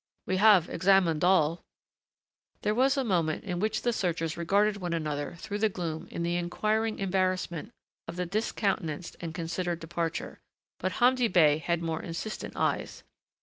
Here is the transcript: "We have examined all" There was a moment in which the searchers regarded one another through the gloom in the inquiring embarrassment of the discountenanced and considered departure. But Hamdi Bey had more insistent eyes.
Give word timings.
"We 0.25 0.37
have 0.37 0.67
examined 0.67 1.23
all" 1.23 1.61
There 2.63 2.73
was 2.73 2.97
a 2.97 3.03
moment 3.03 3.43
in 3.43 3.59
which 3.59 3.83
the 3.83 3.93
searchers 3.93 4.35
regarded 4.35 4.77
one 4.77 4.93
another 4.93 5.35
through 5.35 5.59
the 5.59 5.69
gloom 5.69 6.07
in 6.09 6.23
the 6.23 6.37
inquiring 6.37 6.97
embarrassment 6.97 7.71
of 8.07 8.15
the 8.15 8.25
discountenanced 8.25 9.15
and 9.21 9.35
considered 9.35 9.79
departure. 9.79 10.39
But 10.79 10.93
Hamdi 10.93 11.27
Bey 11.27 11.59
had 11.59 11.83
more 11.83 12.01
insistent 12.01 12.55
eyes. 12.57 13.03